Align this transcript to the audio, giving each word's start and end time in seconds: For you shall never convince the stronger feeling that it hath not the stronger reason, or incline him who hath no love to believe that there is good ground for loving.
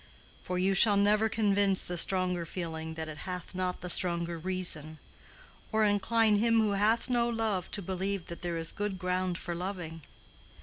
For 0.41 0.57
you 0.57 0.73
shall 0.73 0.97
never 0.97 1.29
convince 1.29 1.83
the 1.83 1.95
stronger 1.95 2.43
feeling 2.43 2.95
that 2.95 3.07
it 3.07 3.19
hath 3.19 3.53
not 3.53 3.81
the 3.81 3.87
stronger 3.87 4.35
reason, 4.39 4.97
or 5.71 5.83
incline 5.85 6.37
him 6.37 6.59
who 6.59 6.71
hath 6.71 7.07
no 7.07 7.29
love 7.29 7.69
to 7.69 7.83
believe 7.83 8.25
that 8.25 8.41
there 8.41 8.57
is 8.57 8.71
good 8.71 8.97
ground 8.97 9.37
for 9.37 9.53
loving. 9.53 10.01